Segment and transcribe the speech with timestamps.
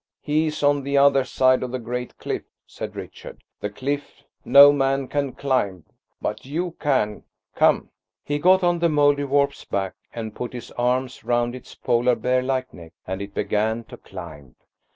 [0.23, 5.31] "He's on the other side of the great cliff," said Richard,–"the cliff no man can
[5.33, 5.85] climb.
[6.19, 7.21] But you can
[7.53, 7.91] come."
[8.23, 12.73] He got on the Mouldiwarp's back and put his arms round its Polar bear like
[12.73, 14.55] neck, and it began to climb.